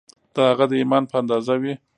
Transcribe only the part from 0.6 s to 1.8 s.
د ایمان په اندازه وي